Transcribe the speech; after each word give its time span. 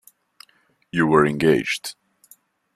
You 0.91 1.05
were 1.05 1.27
engaged. 1.27 1.93